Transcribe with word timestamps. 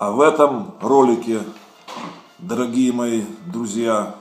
А 0.00 0.12
в 0.12 0.22
этом 0.22 0.76
ролике, 0.80 1.42
дорогие 2.38 2.90
мои 2.90 3.22
друзья, 3.44 4.14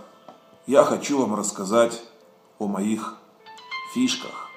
я 0.67 0.83
хочу 0.83 1.21
вам 1.21 1.35
рассказать 1.35 2.03
о 2.57 2.67
моих 2.67 3.15
фишках. 3.93 4.49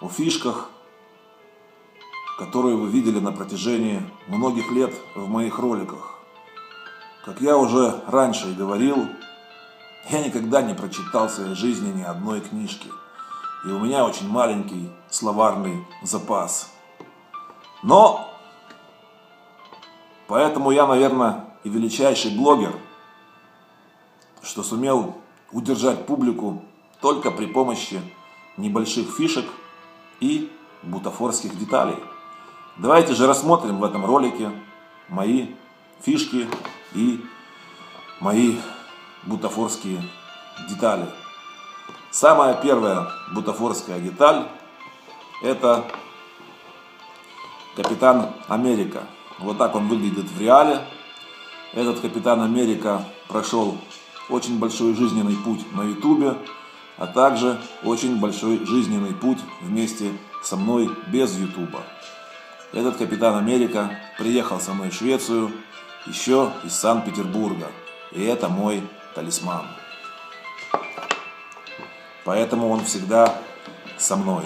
О 0.00 0.08
фишках, 0.08 0.70
которые 2.36 2.74
вы 2.74 2.88
видели 2.88 3.20
на 3.20 3.30
протяжении 3.30 4.02
многих 4.26 4.72
лет 4.72 4.92
в 5.14 5.28
моих 5.28 5.60
роликах. 5.60 6.18
Как 7.24 7.40
я 7.40 7.56
уже 7.56 8.02
раньше 8.08 8.50
и 8.50 8.54
говорил, 8.54 9.06
я 10.10 10.24
никогда 10.24 10.62
не 10.62 10.74
прочитал 10.74 11.28
в 11.28 11.30
своей 11.30 11.54
жизни 11.54 11.92
ни 11.92 12.02
одной 12.02 12.40
книжки. 12.40 12.88
И 13.64 13.68
у 13.68 13.78
меня 13.78 14.04
очень 14.04 14.28
маленький 14.28 14.90
словарный 15.10 15.86
запас. 16.02 16.72
Но 17.84 18.35
поэтому 20.28 20.70
я, 20.70 20.86
наверное, 20.86 21.44
и 21.64 21.68
величайший 21.68 22.36
блогер, 22.36 22.74
что 24.42 24.62
сумел 24.62 25.16
удержать 25.52 26.06
публику 26.06 26.62
только 27.00 27.30
при 27.30 27.46
помощи 27.46 28.00
небольших 28.56 29.14
фишек 29.16 29.46
и 30.20 30.50
бутафорских 30.82 31.58
деталей. 31.58 31.96
Давайте 32.76 33.14
же 33.14 33.26
рассмотрим 33.26 33.78
в 33.78 33.84
этом 33.84 34.04
ролике 34.04 34.50
мои 35.08 35.48
фишки 36.00 36.48
и 36.94 37.24
мои 38.20 38.56
бутафорские 39.24 40.02
детали. 40.68 41.06
Самая 42.10 42.54
первая 42.54 43.08
бутафорская 43.34 43.98
деталь– 43.98 44.48
это 45.42 45.84
Капитан 47.76 48.32
Америка. 48.48 49.02
Вот 49.38 49.58
так 49.58 49.74
он 49.74 49.88
выглядит 49.88 50.26
в 50.30 50.40
реале. 50.40 50.80
Этот 51.72 52.00
Капитан 52.00 52.42
Америка 52.42 53.04
прошел 53.28 53.76
очень 54.28 54.58
большой 54.58 54.94
жизненный 54.94 55.36
путь 55.36 55.60
на 55.74 55.82
Ютубе, 55.82 56.36
а 56.96 57.06
также 57.06 57.60
очень 57.84 58.18
большой 58.18 58.64
жизненный 58.64 59.14
путь 59.14 59.38
вместе 59.60 60.12
со 60.42 60.56
мной 60.56 60.90
без 61.08 61.36
Ютуба. 61.36 61.82
Этот 62.72 62.96
Капитан 62.96 63.36
Америка 63.36 63.90
приехал 64.18 64.60
со 64.60 64.72
мной 64.72 64.90
в 64.90 64.94
Швецию 64.94 65.52
еще 66.06 66.52
из 66.64 66.74
Санкт-Петербурга. 66.74 67.66
И 68.12 68.22
это 68.22 68.48
мой 68.48 68.82
талисман. 69.14 69.66
Поэтому 72.24 72.70
он 72.70 72.84
всегда 72.84 73.34
со 73.98 74.16
мной. 74.16 74.44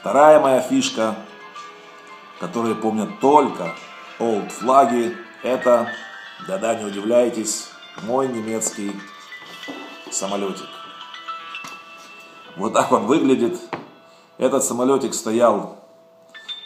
Вторая 0.00 0.40
моя 0.40 0.60
фишка, 0.60 1.14
которую 2.40 2.76
помнят 2.76 3.20
только 3.20 3.74
old 4.18 4.48
флаги, 4.50 5.16
это, 5.42 5.88
да-да, 6.46 6.74
не 6.74 6.84
удивляйтесь, 6.84 7.70
мой 8.02 8.28
немецкий 8.28 8.92
самолетик. 10.10 10.66
Вот 12.56 12.72
так 12.74 12.90
он 12.92 13.06
выглядит. 13.06 13.58
Этот 14.36 14.64
самолетик 14.64 15.14
стоял 15.14 15.76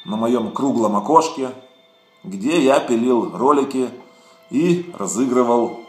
на 0.04 0.16
моем 0.16 0.52
круглом 0.52 0.96
окошке, 0.96 1.50
где 2.24 2.60
я 2.60 2.80
пилил 2.80 3.36
ролики 3.36 3.90
и 4.50 4.90
разыгрывал 4.98 5.80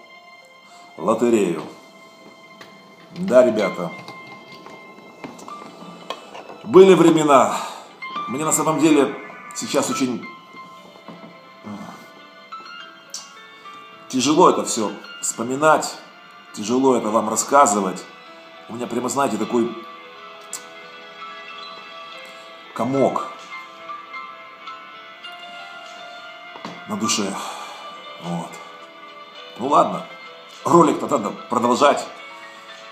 лотерею. 0.97 1.62
Да, 3.18 3.45
ребята, 3.45 3.92
были 6.64 6.94
времена. 6.94 7.56
Мне 8.30 8.45
на 8.45 8.52
самом 8.52 8.80
деле 8.80 9.14
сейчас 9.56 9.90
очень 9.90 10.26
тяжело 14.08 14.50
это 14.50 14.64
все 14.64 14.92
вспоминать, 15.22 15.96
тяжело 16.53 16.96
это 16.96 17.09
вам 17.09 17.30
рассказывать. 17.30 18.03
У 18.69 18.74
меня 18.75 18.88
прямо, 18.88 19.09
знаете, 19.09 19.38
такой 19.38 19.75
комок 22.74 23.28
на 26.88 26.97
душе. 26.97 27.34
Вот. 28.24 28.52
Ну 29.58 29.68
ладно, 29.68 30.06
ролик-то 30.64 31.08
надо 31.08 31.30
продолжать. 31.50 32.08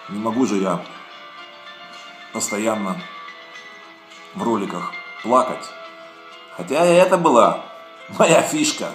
Не 0.10 0.20
могу 0.20 0.46
же 0.46 0.58
я 0.58 0.84
постоянно 2.34 3.02
в 4.36 4.44
роликах 4.44 4.92
плакать. 5.24 5.70
Хотя 6.58 6.86
и 6.86 6.96
это 6.96 7.18
была 7.18 7.64
моя 8.18 8.42
фишка. 8.42 8.92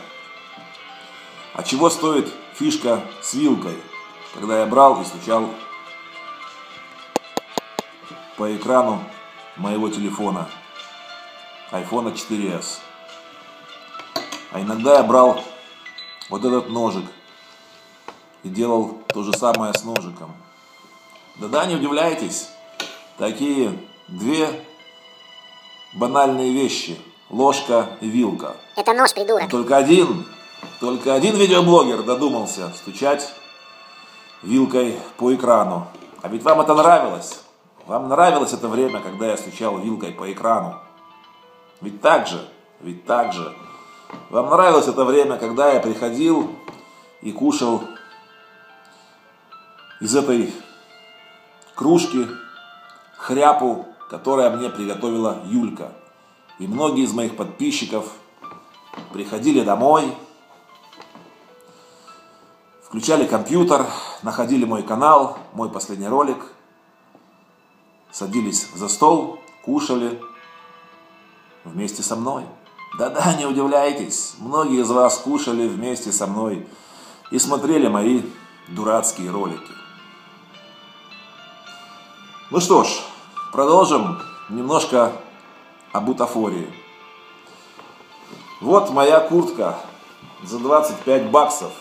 А 1.55 1.63
чего 1.63 1.89
стоит 1.89 2.33
фишка 2.55 3.03
с 3.23 3.35
вилкой, 3.35 3.77
когда 4.35 4.61
я 4.61 4.67
брал 4.67 5.01
и 5.01 5.05
стучал 5.05 5.49
по 8.37 8.55
экрану 8.55 9.03
моего 9.57 9.89
телефона 9.89 10.49
iPhone 11.73 12.15
4s. 12.15 12.81
А 14.53 14.61
иногда 14.61 14.99
я 14.99 15.03
брал 15.03 15.43
вот 16.29 16.45
этот 16.45 16.69
ножик 16.69 17.05
и 18.43 18.49
делал 18.49 19.03
то 19.09 19.23
же 19.23 19.33
самое 19.33 19.73
с 19.75 19.83
ножиком. 19.85 20.35
Да-да, 21.37 21.67
не 21.67 21.77
удивляйтесь, 21.77 22.51
такие 23.19 23.79
две 24.09 24.65
банальные 25.95 26.53
вещи. 26.53 26.99
Ложка 27.31 27.89
и 28.01 28.09
вилка. 28.09 28.57
Это 28.77 28.93
нож, 28.93 29.13
придурок. 29.13 29.51
Только 29.51 29.77
один, 29.77 30.25
только 30.81 31.15
один 31.15 31.37
видеоблогер 31.37 32.03
додумался 32.03 32.71
стучать 32.77 33.33
вилкой 34.43 34.97
по 35.17 35.35
экрану. 35.35 35.89
А 36.23 36.29
ведь 36.29 36.43
вам 36.43 36.61
это 36.61 36.75
нравилось. 36.75 37.41
Вам 37.87 38.09
нравилось 38.09 38.53
это 38.53 38.69
время, 38.69 39.01
когда 39.01 39.27
я 39.27 39.37
стучал 39.37 39.79
вилкой 39.79 40.13
по 40.13 40.33
экрану. 40.33 40.81
Ведь 41.81 42.01
так 42.01 42.27
же, 42.27 42.49
ведь 42.81 43.05
так 43.07 43.33
же. 43.33 43.53
Вам 44.31 44.49
нравилось 44.49 44.87
это 44.87 45.05
время, 45.05 45.37
когда 45.37 45.73
я 45.73 45.81
приходил 45.81 46.51
и 47.23 47.33
кушал 47.33 47.83
из 50.01 50.15
этой 50.15 50.55
кружки 51.75 52.27
хряпу, 53.17 53.87
которая 54.11 54.51
мне 54.51 54.71
приготовила 54.71 55.43
Юлька. 55.47 55.93
И 56.59 56.67
многие 56.67 57.05
из 57.05 57.13
моих 57.13 57.37
подписчиков 57.37 58.13
приходили 59.13 59.63
домой, 59.63 60.15
включали 62.83 63.27
компьютер, 63.27 63.87
находили 64.23 64.65
мой 64.65 64.83
канал, 64.83 65.39
мой 65.53 65.71
последний 65.71 66.09
ролик, 66.09 66.39
садились 68.11 68.69
за 68.75 68.89
стол, 68.89 69.39
кушали 69.65 70.19
вместе 71.65 72.03
со 72.03 72.17
мной. 72.17 72.45
Да-да, 72.99 73.35
не 73.35 73.45
удивляйтесь, 73.45 74.37
многие 74.39 74.81
из 74.81 74.91
вас 74.91 75.19
кушали 75.19 75.69
вместе 75.69 76.11
со 76.11 76.27
мной 76.27 76.67
и 77.31 77.39
смотрели 77.39 77.89
мои 77.89 78.23
дурацкие 78.69 79.31
ролики. 79.31 79.73
Ну 82.51 82.61
что 82.61 82.85
ж, 82.85 82.89
продолжим 83.53 84.19
немножко 84.49 85.13
о 85.97 86.01
бутафории. 86.01 86.71
Вот 88.61 88.91
моя 88.91 89.21
куртка 89.21 89.79
за 90.43 90.59
25 90.59 91.31
баксов, 91.31 91.73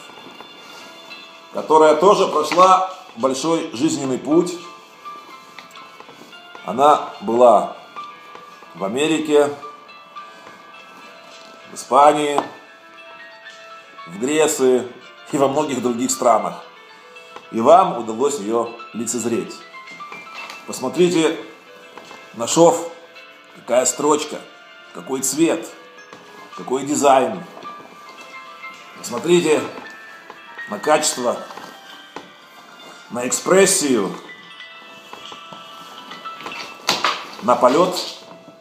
которая 1.54 1.96
тоже 1.96 2.28
прошла 2.28 2.94
большой 3.18 3.72
жизненный 3.74 4.18
путь. 4.18 4.58
Она 6.66 7.10
была 7.22 7.76
в 8.76 8.86
Америке, 8.86 9.50
в 11.72 11.76
Испании, 11.76 12.40
в 14.08 14.20
Греции 14.20 14.88
и 15.34 15.38
во 15.38 15.50
многих 15.50 15.82
других 15.82 16.10
странах. 16.10 16.64
И 17.52 17.60
вам 17.60 17.98
удалось 17.98 18.40
ее 18.40 18.70
лицезреть. 18.94 19.54
Посмотрите 20.68 21.38
на 22.36 22.48
шов, 22.48 22.95
какая 23.56 23.86
строчка, 23.86 24.40
какой 24.94 25.22
цвет, 25.22 25.68
какой 26.58 26.86
дизайн. 26.86 27.44
Посмотрите 28.98 29.62
на 30.70 30.80
качество, 30.80 31.38
на 33.12 33.28
экспрессию, 33.28 34.12
на 37.44 37.56
полет 37.56 37.96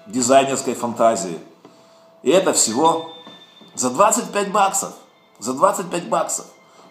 дизайнерской 0.07 0.75
фантазии. 0.75 1.39
И 2.23 2.31
это 2.31 2.53
всего 2.53 3.13
за 3.75 3.91
25 3.91 4.53
баксов. 4.53 4.93
За 5.39 5.53
25 5.53 6.09
баксов. 6.09 6.47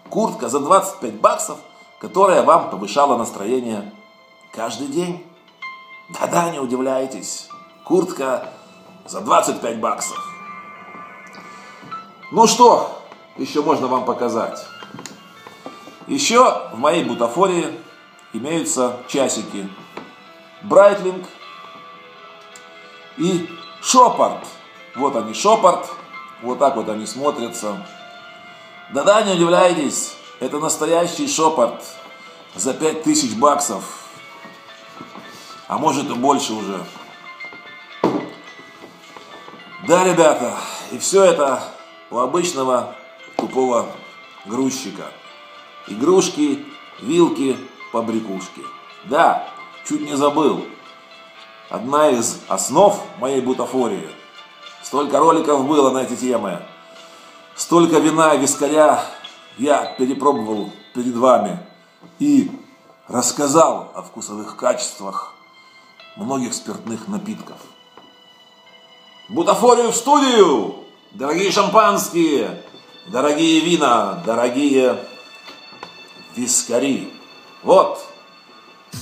Куртка 0.09 0.49
за 0.49 0.59
25 0.59 1.19
баксов, 1.21 1.57
которая 1.99 2.43
вам 2.43 2.69
повышала 2.69 3.17
настроение 3.17 3.91
каждый 4.51 4.87
день. 4.87 5.25
Да-да, 6.09 6.49
не 6.49 6.59
удивляйтесь. 6.59 7.47
Куртка 7.83 8.49
за 9.05 9.19
25 9.19 9.79
баксов. 9.81 10.17
Ну 12.31 12.47
что 12.47 13.03
еще 13.35 13.61
можно 13.61 13.87
вам 13.87 14.05
показать? 14.05 14.65
Еще 16.07 16.69
в 16.71 16.77
моей 16.77 17.03
бутафории 17.03 17.77
имеются 18.31 18.97
часики 19.09 19.69
Брайтлинг 20.61 21.25
и 23.17 23.49
Шопарт. 23.81 24.47
Вот 24.95 25.15
они, 25.17 25.33
Шопарт. 25.33 25.89
Вот 26.41 26.59
так 26.59 26.77
вот 26.77 26.87
они 26.87 27.05
смотрятся. 27.05 27.85
Да-да, 28.93 29.23
не 29.23 29.33
удивляйтесь, 29.33 30.15
это 30.39 30.59
настоящий 30.59 31.27
Шопарт 31.27 31.83
за 32.55 32.73
5000 32.73 33.35
баксов. 33.35 33.83
А 35.67 35.77
может 35.77 36.09
и 36.09 36.13
больше 36.13 36.53
уже. 36.53 36.81
Да, 39.85 40.05
ребята, 40.05 40.55
и 40.91 40.97
все 40.97 41.25
это 41.25 41.61
у 42.09 42.19
обычного 42.19 42.95
тупого 43.35 43.87
грузчика. 44.45 45.07
Игрушки, 45.87 46.65
вилки, 47.01 47.57
побрякушки. 47.91 48.61
Да, 49.03 49.45
чуть 49.85 49.99
не 50.01 50.15
забыл. 50.15 50.63
Одна 51.69 52.09
из 52.09 52.39
основ 52.47 52.97
моей 53.19 53.41
бутафории. 53.41 54.09
Столько 54.83 55.19
роликов 55.19 55.67
было 55.67 55.91
на 55.91 56.03
эти 56.03 56.15
темы. 56.15 56.61
Столько 57.53 57.99
вина 57.99 58.35
и 58.35 58.39
вискаря 58.39 59.03
я 59.57 59.95
перепробовал 59.97 60.71
перед 60.93 61.15
вами 61.15 61.59
и 62.19 62.49
рассказал 63.09 63.91
о 63.95 64.01
вкусовых 64.01 64.55
качествах 64.55 65.33
многих 66.15 66.53
спиртных 66.53 67.09
напитков. 67.09 67.57
Бутафорию 69.29 69.93
в 69.93 69.95
студию! 69.95 70.75
Дорогие 71.11 71.49
шампанские, 71.49 72.61
дорогие 73.07 73.61
вина, 73.61 74.21
дорогие 74.25 74.99
вискари. 76.35 77.09
Вот, 77.63 78.03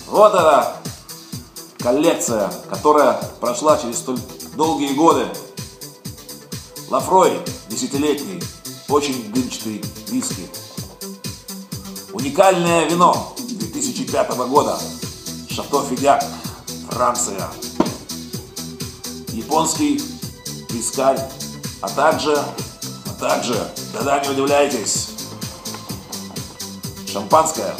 вот 0.05 0.31
эта 0.35 0.77
коллекция, 1.79 2.51
которая 2.69 3.13
прошла 3.39 3.79
через 3.79 3.97
столь 3.97 4.19
долгие 4.55 4.93
годы. 4.93 5.25
Лафрой, 6.91 7.39
десятилетний, 7.69 8.43
очень 8.89 9.33
дымчатый 9.33 9.83
виски. 10.09 10.47
Уникальное 12.13 12.85
вино 12.85 13.33
2005 13.39 14.29
года. 14.49 14.77
Шато 15.49 15.81
Фидяк, 15.81 16.23
Франция. 16.91 17.49
Японский 19.29 20.10
вискарь, 20.71 21.19
а 21.81 21.89
также, 21.89 22.35
а 22.35 23.13
также, 23.19 23.55
да-да, 23.93 24.19
не 24.19 24.29
удивляйтесь, 24.29 25.09
шампанское, 27.11 27.75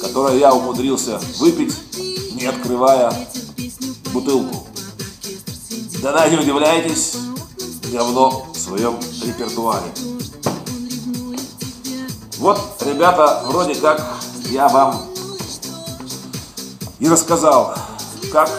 которое 0.00 0.38
я 0.38 0.52
умудрился 0.52 1.18
выпить, 1.38 1.74
не 2.34 2.46
открывая 2.46 3.12
бутылку. 4.12 4.66
Да-да, 6.02 6.28
не 6.28 6.36
удивляйтесь, 6.36 7.14
говно 7.90 8.46
в 8.52 8.58
своем 8.58 8.98
репертуаре. 9.24 9.90
Вот, 12.38 12.60
ребята, 12.84 13.42
вроде 13.46 13.74
как 13.76 14.04
я 14.50 14.68
вам 14.68 15.06
и 16.98 17.08
рассказал, 17.08 17.74
как 18.30 18.50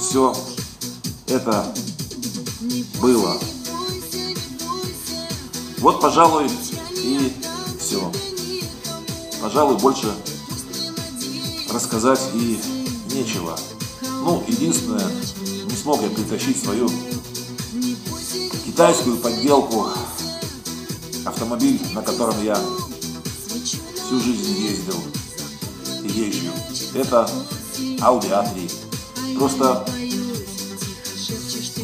все 0.00 0.34
это 1.30 1.64
было. 3.00 3.38
Вот, 5.78 6.00
пожалуй, 6.00 6.50
и 6.96 7.32
все. 7.78 8.12
Пожалуй, 9.40 9.78
больше 9.78 10.12
рассказать 11.72 12.20
и 12.34 12.58
нечего. 13.14 13.56
Ну, 14.02 14.44
единственное, 14.46 15.08
не 15.64 15.76
смог 15.76 16.02
я 16.02 16.10
притащить 16.10 16.62
свою 16.62 16.90
китайскую 18.66 19.16
подделку 19.16 19.88
автомобиль, 21.24 21.80
на 21.94 22.02
котором 22.02 22.42
я 22.44 22.58
всю 23.94 24.20
жизнь 24.20 24.60
ездил 24.60 25.00
и 26.02 26.08
езжу. 26.08 26.52
Это 26.94 27.30
Audi 28.00 28.30
A3. 28.30 29.38
Просто 29.38 29.86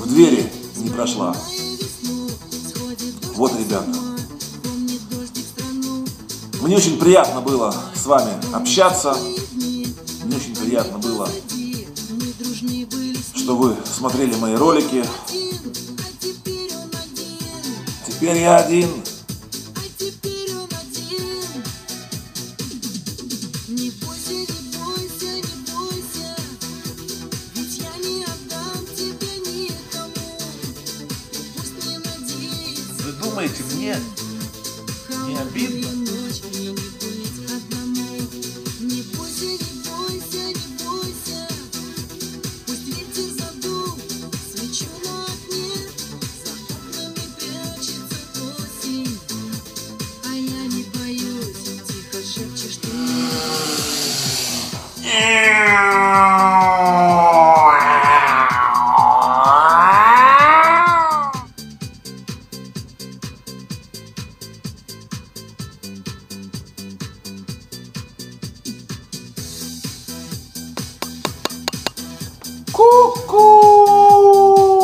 двери 0.07 0.51
не 0.77 0.91
прошла. 0.91 1.37
Вот, 3.35 3.53
ребята. 3.59 3.89
Мне 6.63 6.77
очень 6.77 6.99
приятно 6.99 7.41
было 7.41 7.75
с 7.95 8.07
вами 8.07 8.33
общаться. 8.55 9.17
Мне 10.25 10.37
очень 10.37 10.57
приятно 10.57 10.99
было, 10.99 11.29
что 13.35 13.57
вы 13.57 13.77
смотрели 13.85 14.35
мои 14.37 14.55
ролики. 14.55 15.05
Теперь 18.07 18.39
я 18.39 18.57
один. 18.57 18.89
Думаете, 33.37 33.63
мне 33.75 33.95
не 35.27 35.37
обидно? 35.37 36.07
Ку-ку! 72.87 74.77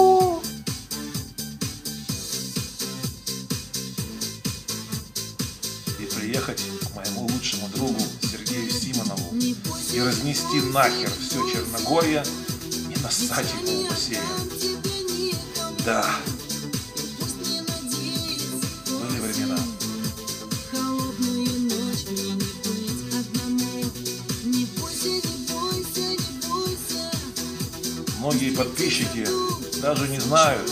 И 6.00 6.04
приехать 6.16 6.60
к 6.80 6.96
моему 6.96 7.28
лучшему 7.28 7.68
другу 7.68 8.00
Сергею 8.22 8.70
Симонову 8.70 9.36
и 9.92 10.00
разнести 10.00 10.60
нахер 10.72 11.10
все 11.20 11.48
Черногорье 11.52 12.24
и 12.90 12.98
нассать 13.00 13.46
ему 13.60 13.84
в 13.84 13.90
бассейн. 13.90 14.20
Да. 15.84 16.04
Многие 28.22 28.50
подписчики 28.50 29.26
даже 29.80 30.06
не 30.06 30.20
знают, 30.20 30.70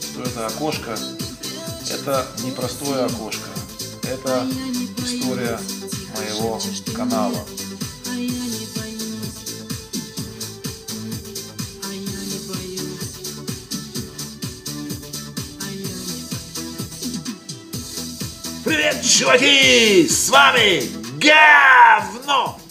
что 0.00 0.22
это 0.22 0.46
окошко, 0.46 0.96
это 1.90 2.24
не 2.44 2.52
простое 2.52 3.06
окошко, 3.06 3.48
это 4.04 4.46
история 4.98 5.58
моего 6.14 6.60
канала. 6.94 7.44
Привет, 18.64 19.02
чуваки! 19.02 20.08
С 20.08 20.28
вами 20.28 20.84
говно! 21.18 22.61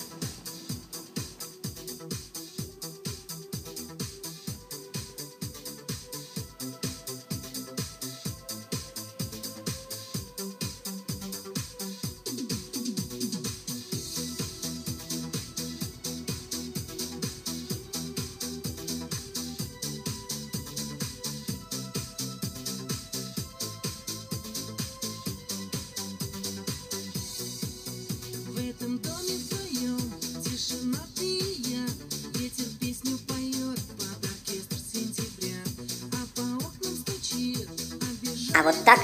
А 38.54 38.64
вот 38.64 38.76
так 38.84 39.00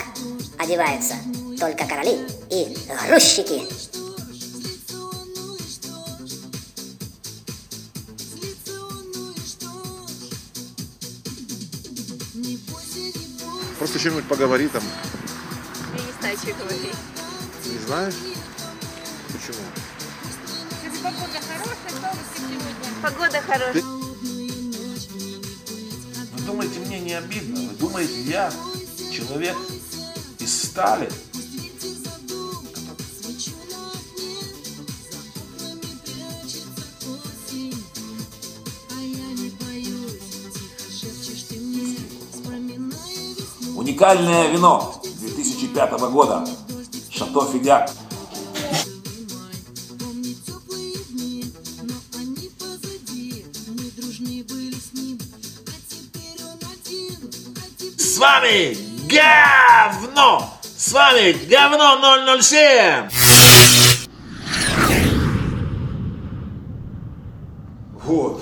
одеваются 0.59 1.15
только 1.59 1.85
короли 1.85 2.19
и 2.51 2.77
грузчики. 3.07 3.63
Просто 13.77 13.99
чем-нибудь 13.99 14.27
поговори 14.27 14.67
там. 14.67 14.83
Я 15.95 16.03
не 16.03 16.11
знаю, 16.19 16.37
что 16.37 16.53
говорить. 16.53 16.95
Не 17.65 17.77
знаешь? 17.85 18.15
Почему? 19.27 19.63
Если 20.83 20.99
погода 21.03 21.39
хорошая, 21.47 22.15
сегодня. 22.35 23.01
Погода 23.01 23.41
хорошая. 23.41 23.83
Вы 26.33 26.41
думаете, 26.45 26.79
мне 26.79 26.99
не 26.99 27.13
обидно? 27.13 27.69
Вы 27.69 27.75
думаете, 27.75 28.21
я 28.23 28.51
человек 29.27 29.57
из 30.39 30.63
стали? 30.63 31.09
Уникальное 43.75 44.49
вино 44.49 45.01
2005 45.19 45.91
года. 46.11 46.47
Шато 47.09 47.45
Федяк. 47.51 47.89
С 57.97 58.17
вами 58.17 58.86
говно! 59.07 60.53
С 60.61 60.91
вами 60.91 61.31
говно 61.47 62.41
007! 62.41 63.09
Вот, 68.03 68.41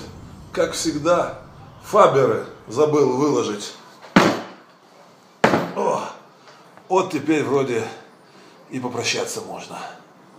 как 0.52 0.74
всегда, 0.74 1.40
Фаберы 1.84 2.46
забыл 2.68 3.18
выложить. 3.18 3.74
О, 5.76 6.04
вот 6.88 7.12
теперь 7.12 7.44
вроде 7.44 7.84
и 8.70 8.80
попрощаться 8.80 9.42
можно. 9.42 9.78